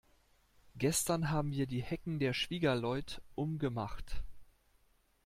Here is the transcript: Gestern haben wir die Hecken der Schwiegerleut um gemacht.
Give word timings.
Gestern 0.77 1.29
haben 1.29 1.51
wir 1.51 1.67
die 1.67 1.83
Hecken 1.83 2.17
der 2.17 2.33
Schwiegerleut 2.33 3.21
um 3.35 3.59
gemacht. 3.59 4.23